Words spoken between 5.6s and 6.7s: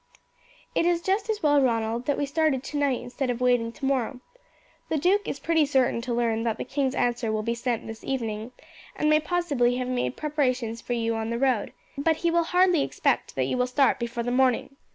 certain to learn that the